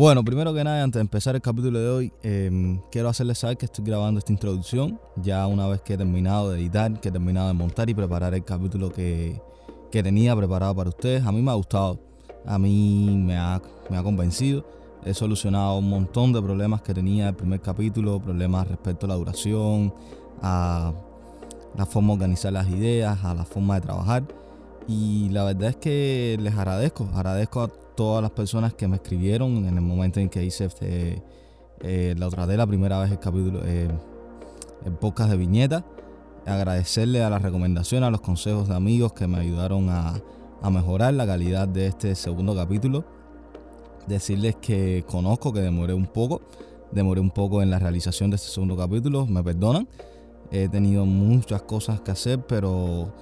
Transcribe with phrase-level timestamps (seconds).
[0.00, 3.58] Bueno, primero que nada, antes de empezar el capítulo de hoy, em, quiero hacerles saber
[3.58, 7.12] que estoy grabando esta introducción ya una vez que he terminado de editar, que he
[7.12, 9.38] terminado de montar y preparar el capítulo que,
[9.90, 11.22] que tenía preparado para ustedes.
[11.26, 12.00] A mí me ha gustado,
[12.46, 13.60] a mí me ha,
[13.90, 14.64] me ha convencido.
[15.04, 19.16] He solucionado un montón de problemas que tenía el primer capítulo, problemas respecto a la
[19.16, 19.92] duración,
[20.40, 20.94] a
[21.76, 24.22] la forma de organizar las ideas, a la forma de trabajar.
[24.88, 29.66] Y la verdad es que les agradezco, agradezco a todas las personas que me escribieron
[29.66, 31.22] en el momento en que hice este,
[31.80, 33.90] eh, la otra de la primera vez el capítulo, eh,
[34.86, 35.84] el de viñeta.
[36.46, 40.18] Agradecerle a las recomendaciones, a los consejos de amigos que me ayudaron a,
[40.62, 43.04] a mejorar la calidad de este segundo capítulo.
[44.06, 46.40] Decirles que conozco que demoré un poco,
[46.92, 49.86] demoré un poco en la realización de este segundo capítulo, me perdonan.
[50.50, 53.12] He tenido muchas cosas que hacer, pero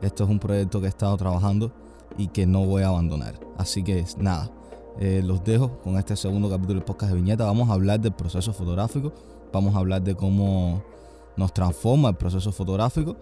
[0.00, 1.72] esto es un proyecto que he estado trabajando
[2.18, 3.40] y que no voy a abandonar.
[3.56, 4.50] Así que nada,
[5.00, 7.44] eh, los dejo con este segundo capítulo del podcast de Viñeta.
[7.44, 9.14] Vamos a hablar del proceso fotográfico,
[9.52, 10.82] vamos a hablar de cómo
[11.36, 13.16] nos transforma el proceso fotográfico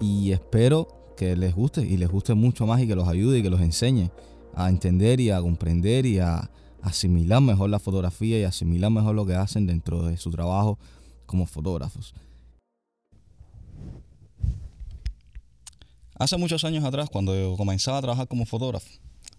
[0.00, 3.42] y espero que les guste y les guste mucho más y que los ayude y
[3.42, 4.10] que los enseñe
[4.54, 9.26] a entender y a comprender y a asimilar mejor la fotografía y asimilar mejor lo
[9.26, 10.78] que hacen dentro de su trabajo
[11.26, 12.14] como fotógrafos.
[16.20, 18.90] Hace muchos años atrás, cuando comenzaba a trabajar como fotógrafo,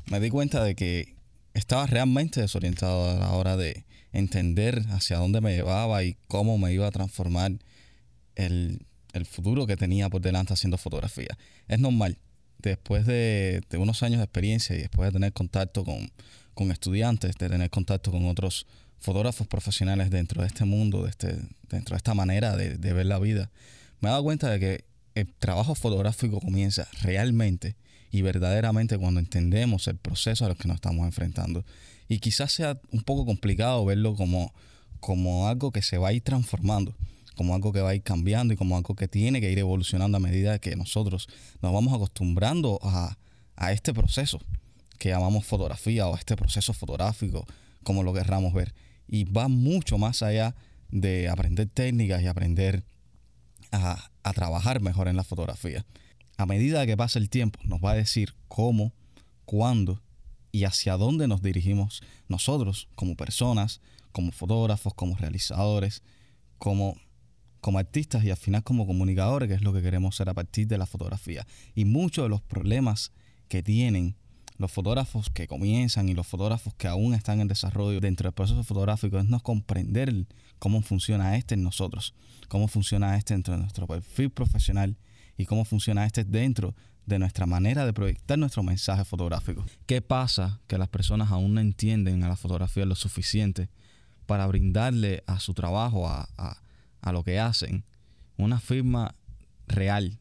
[0.07, 1.13] me di cuenta de que
[1.53, 6.73] estaba realmente desorientado a la hora de entender hacia dónde me llevaba y cómo me
[6.73, 7.51] iba a transformar
[8.33, 8.83] el,
[9.29, 11.37] futuro que tenía por delante haciendo fotografía.
[11.67, 12.17] Es normal,
[12.57, 17.69] después de, unos años de experiencia y después de tener contacto con, estudiantes, de tener
[17.69, 18.65] contacto con otros
[18.97, 21.27] fotógrafos profesionales dentro de este mundo, de este,
[21.69, 23.51] dentro de esta manera de, de ver la vida,
[23.99, 24.90] me he dado cuenta de que
[25.25, 27.75] trabajo fotográfico comienza realmente
[28.11, 31.65] y verdaderamente cuando entendemos el proceso a lo que nos estamos enfrentando.
[32.07, 34.53] Y quizás sea un poco complicado verlo como,
[34.99, 36.93] como algo que se va a ir transformando,
[37.35, 40.17] como algo que va a ir cambiando y como algo que tiene que ir evolucionando
[40.17, 41.29] a medida que nosotros
[41.61, 43.17] nos vamos acostumbrando a,
[43.55, 44.41] a este proceso
[44.99, 47.47] que llamamos fotografía o este proceso fotográfico,
[47.83, 48.73] como lo querramos ver.
[49.07, 50.53] Y va mucho más allá
[50.91, 52.83] de aprender técnicas y aprender
[53.71, 55.85] a, trabajar mejor en la fotografía.
[56.37, 58.93] A medida que pasa el tiempo, nos va a decir cómo,
[59.45, 60.01] cuándo
[60.51, 66.03] y hacia dónde nos dirigimos nosotros como personas, como fotógrafos, como realizadores,
[66.57, 66.97] como,
[67.59, 70.67] como artistas y al final como comunicadores, que es lo que queremos ser a partir
[70.67, 71.45] de la fotografía.
[71.75, 73.11] Y muchos de los problemas
[73.47, 74.15] que tienen
[74.61, 78.63] los fotógrafos que comienzan y los fotógrafos que aún están en desarrollo dentro del proceso
[78.63, 80.13] fotográfico es no comprender
[80.59, 82.13] cómo funciona este en nosotros,
[82.47, 84.95] cómo funciona este dentro de nuestro perfil profesional
[85.35, 86.75] y cómo funciona este dentro
[87.07, 89.65] de nuestra manera de proyectar nuestro mensaje fotográfico.
[89.87, 90.61] ¿Qué pasa?
[90.67, 93.69] Que las personas aún no entienden a la fotografía lo suficiente
[94.27, 96.29] para brindarle a su trabajo, a,
[97.01, 97.83] a lo que hacen,
[98.37, 99.15] una firma
[99.67, 100.19] real.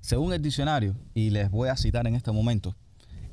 [0.00, 2.76] Según el diccionario, y les voy a citar en este momento,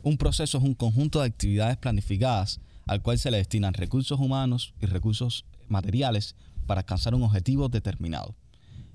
[0.05, 4.75] un proceso es un conjunto de actividades planificadas al cual se le destinan recursos humanos
[4.79, 6.35] y recursos materiales
[6.67, 8.35] para alcanzar un objetivo determinado.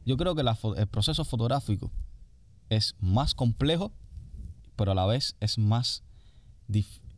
[0.06, 1.90] Yo creo que el proceso fotográfico
[2.68, 3.92] es más complejo,
[4.76, 6.04] pero a la vez es más,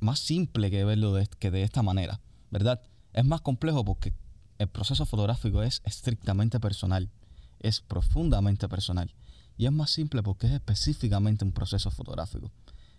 [0.00, 2.80] más simple que verlo que de esta manera, ¿verdad?
[3.12, 4.14] Es más complejo porque
[4.56, 7.10] el proceso fotográfico es estrictamente personal,
[7.60, 9.12] es profundamente personal.
[9.58, 12.50] Y es más simple porque es específicamente un proceso fotográfico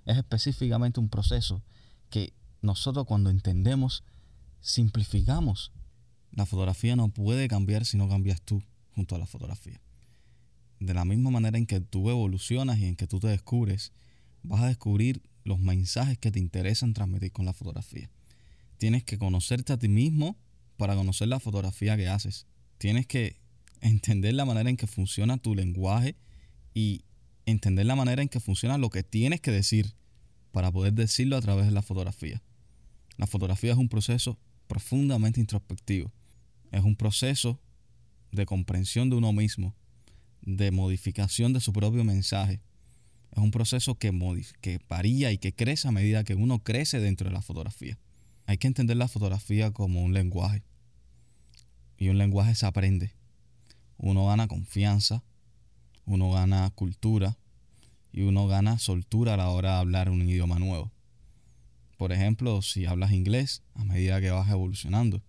[0.06, 1.64] es específicamente un proceso
[2.10, 4.04] que nosotros cuando entendemos,
[4.62, 5.72] simplificamos.
[6.32, 8.64] La fotografía no puede cambiar si no cambias tú
[8.96, 9.80] junto a la fotografía.
[10.80, 13.92] De la misma manera en que tú evolucionas y en que tú te descubres,
[14.42, 18.10] vas a descubrir los mensajes que te interesan transmitir con la fotografía.
[18.78, 20.38] Tienes que conocerte a ti mismo
[20.78, 22.48] para conocer la fotografía que haces.
[22.78, 23.38] Tienes que
[23.82, 26.16] entender la manera en que funciona tu lenguaje
[26.74, 27.04] y
[27.46, 29.94] entender la manera en que funciona lo que tienes que decir
[30.52, 32.42] para poder decirlo a través de la fotografía.
[33.18, 36.12] La fotografía es un proceso profundamente introspectivo.
[36.72, 37.60] Es un proceso
[38.32, 39.76] de comprensión de uno mismo,
[40.42, 42.62] de modificación de su propio mensaje.
[43.32, 44.12] Es un proceso que,
[44.90, 47.98] varía y que crece a medida que uno crece dentro de la fotografía.
[48.46, 50.64] Hay que entender la fotografía como un lenguaje.
[51.98, 53.14] Y un lenguaje se aprende.
[53.98, 55.24] Uno gana confianza,
[56.06, 57.38] uno gana cultura
[58.14, 60.92] y uno gana soltura a la hora de hablar un idioma nuevo.
[61.98, 65.24] Por ejemplo, si hablas inglés, a medida que vas evolucionando,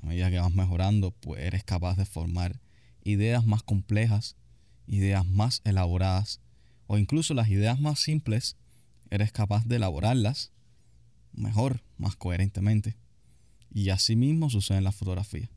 [0.00, 2.60] a medida que vas mejorando, pues eres capaz de formar
[3.02, 4.36] ideas más complejas,
[4.86, 6.40] ideas más elaboradas,
[6.86, 8.56] o incluso las ideas más simples,
[9.10, 10.52] eres capaz de elaborarlas
[11.32, 12.96] mejor, más coherentemente.
[13.70, 15.50] Y así mismo sucede en la fotografía.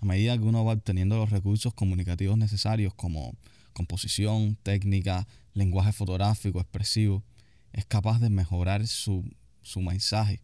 [0.00, 3.34] A medida que uno va obteniendo los recursos comunicativos necesarios como
[3.72, 7.24] composición, técnica, lenguaje fotográfico, expresivo,
[7.72, 9.24] es capaz de mejorar su,
[9.62, 10.42] su mensaje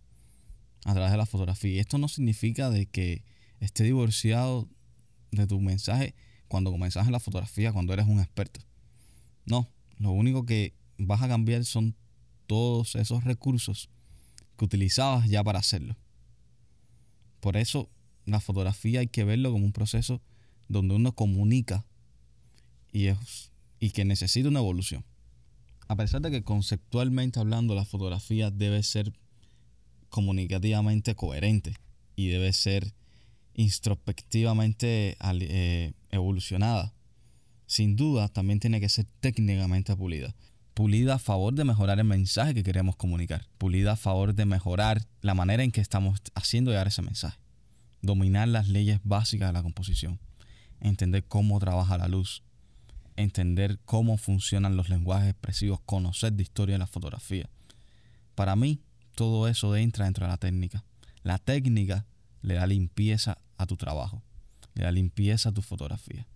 [0.84, 1.72] a través de la fotografía.
[1.72, 3.24] Y esto no significa de que
[3.60, 4.68] esté divorciado
[5.30, 6.14] de tu mensaje
[6.48, 8.60] cuando comenzas en la fotografía, cuando eres un experto.
[9.44, 9.68] No,
[9.98, 11.96] lo único que vas a cambiar son
[12.46, 13.90] todos esos recursos
[14.56, 15.96] que utilizabas ya para hacerlo.
[17.40, 17.90] Por eso
[18.24, 20.22] la fotografía hay que verlo como un proceso
[20.68, 21.84] donde uno comunica
[22.96, 25.04] y, es, y que necesita una evolución.
[25.86, 29.12] A pesar de que conceptualmente hablando la fotografía debe ser
[30.08, 31.74] comunicativamente coherente
[32.16, 32.94] y debe ser
[33.52, 36.94] introspectivamente eh, evolucionada,
[37.66, 40.34] sin duda también tiene que ser técnicamente pulida.
[40.72, 43.46] Pulida a favor de mejorar el mensaje que queremos comunicar.
[43.58, 47.38] Pulida a favor de mejorar la manera en que estamos haciendo llegar ese mensaje.
[48.00, 50.18] Dominar las leyes básicas de la composición.
[50.80, 52.42] Entender cómo trabaja la luz.
[53.16, 55.80] Entender cómo funcionan los lenguajes expresivos.
[55.84, 57.48] Conocer de historia de la fotografía.
[58.34, 58.80] Para mí,
[59.14, 60.84] todo eso entra dentro de la técnica.
[61.22, 62.06] La técnica
[62.42, 64.22] le da limpieza a tu trabajo.
[64.74, 66.26] Le da limpieza a tu fotografía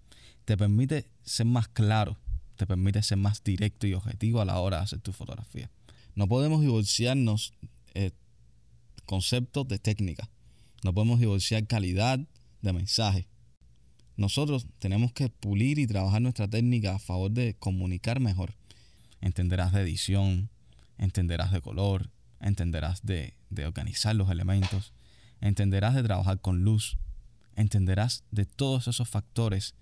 [0.50, 2.18] te permite ser más claro,
[2.56, 5.70] te permite ser más directo y objetivo a la hora de hacer tu fotografía.
[6.16, 7.52] No podemos divorciarnos
[7.94, 8.10] eh,
[9.06, 10.28] conceptos de técnica,
[10.82, 12.18] no podemos divorciar calidad
[12.62, 13.28] de mensaje.
[14.20, 18.54] Nosotros tenemos que pulir y trabajar nuestra técnica a favor de comunicar mejor.
[19.22, 20.50] Entenderás de edición,
[20.98, 23.32] entenderás de color, entenderás de,
[23.64, 24.92] organizar los elementos,
[25.40, 26.98] entenderás de trabajar con luz,
[27.56, 29.74] entenderás de todos esos factores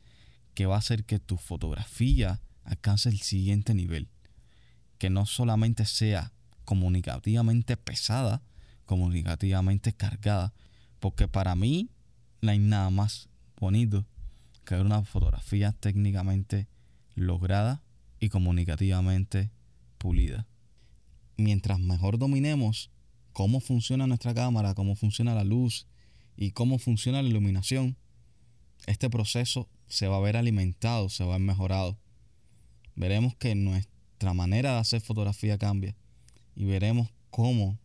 [0.54, 4.06] que va a hacer que tu fotografía alcance el siguiente nivel.
[4.98, 6.32] Que no solamente sea
[6.64, 8.44] comunicativamente pesada,
[8.86, 10.54] comunicativamente cargada,
[11.00, 11.90] porque para mí
[12.40, 14.06] no hay nada más bonito
[14.76, 16.68] ver una fotografía técnicamente
[17.14, 17.82] lograda
[18.20, 19.50] y comunicativamente
[19.98, 20.46] pulida.
[21.36, 22.90] Mientras mejor dominemos
[23.32, 25.86] cómo funciona nuestra cámara, cómo funciona la luz
[26.36, 27.96] y cómo funciona la iluminación,
[28.86, 31.98] este proceso se va a ver alimentado, se va a ver mejorado.
[32.94, 35.96] Veremos que nuestra manera de hacer fotografía cambia
[36.56, 37.78] y veremos cómo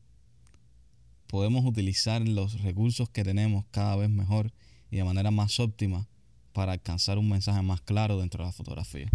[1.28, 4.52] podemos utilizar los recursos que tenemos cada vez mejor
[4.90, 6.08] y de manera más óptima
[6.54, 9.10] para alcanzar un mensaje más claro dentro de la fotografía.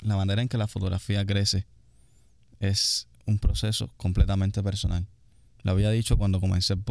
[0.00, 1.66] La manera en que la fotografía crece
[2.60, 5.06] es un proceso completamente personal.
[5.62, 6.82] Lo había dicho cuando comencé el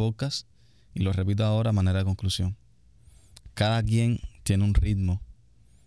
[0.94, 2.56] y lo repito ahora a manera de conclusión.
[3.54, 5.20] Cada quien tiene un ritmo,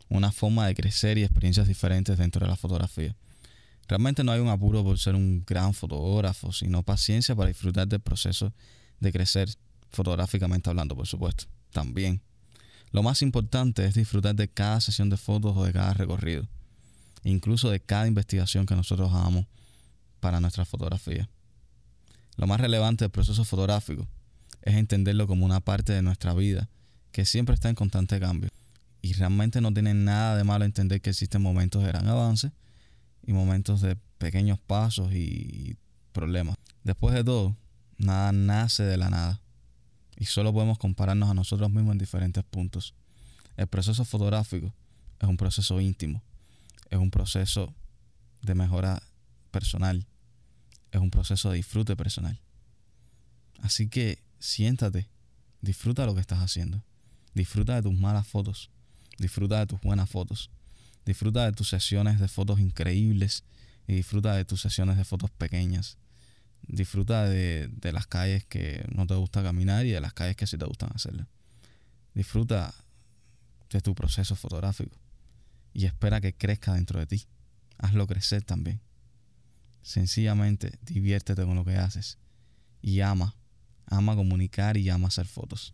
[0.09, 3.15] una forma de crecer y experiencias diferentes dentro de la fotografía.
[3.87, 7.99] Realmente no hay un apuro por ser un gran fotógrafo, sino paciencia para disfrutar del
[7.99, 8.53] proceso
[8.99, 9.49] de crecer
[9.89, 11.45] fotográficamente hablando, por supuesto.
[11.71, 12.21] También.
[12.93, 16.47] Lo más importante es disfrutar de cada sesión de fotos o de cada recorrido,
[17.23, 19.47] incluso de cada investigación que nosotros hagamos
[20.19, 21.27] para nuestra fotografía.
[22.37, 24.07] Lo más relevante del proceso fotográfico
[24.61, 26.69] es entenderlo como una parte de nuestra vida
[27.11, 28.51] que siempre está en constante cambio.
[29.01, 32.51] Y realmente no tiene nada de malo entender que existen momentos de gran avance
[33.25, 35.77] y momentos de pequeños pasos y
[36.11, 36.55] problemas.
[36.83, 37.57] Después de todo,
[37.97, 39.42] nada nace de la nada.
[40.17, 42.93] Y solo podemos compararnos a nosotros mismos en diferentes puntos.
[43.57, 44.73] El proceso fotográfico
[45.19, 46.21] es un proceso íntimo.
[46.89, 47.73] Es un proceso
[48.41, 49.01] de mejora
[49.51, 50.05] personal.
[50.91, 52.39] Es un proceso de disfrute personal.
[53.61, 55.09] Así que siéntate,
[55.61, 56.83] disfruta lo que estás haciendo.
[57.33, 58.69] Disfruta de tus malas fotos.
[59.17, 60.49] Disfruta de tus buenas fotos.
[61.05, 63.43] Disfruta de tus sesiones de fotos increíbles
[63.87, 65.97] y disfruta de tus sesiones de fotos pequeñas.
[66.67, 70.57] Disfruta de, las calles que no te gusta caminar y de las calles que sí
[70.57, 71.27] te gustan hacerlas.
[72.13, 72.73] Disfruta
[73.69, 74.95] de tu proceso fotográfico
[75.73, 77.27] y espera que crezca dentro de ti.
[77.77, 78.81] Hazlo crecer también.
[79.81, 82.17] Sencillamente diviértete con lo que haces
[82.81, 83.35] y ama,
[83.85, 85.73] ama comunicar y ama hacer fotos.